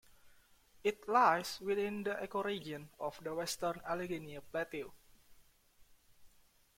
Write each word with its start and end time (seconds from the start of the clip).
It 0.83 1.07
lies 1.07 1.59
within 1.61 2.01
the 2.01 2.15
ecoregion 2.15 2.87
of 2.99 3.19
the 3.23 3.35
Western 3.35 3.79
Allegheny 3.87 4.39
Plateau. 4.51 4.91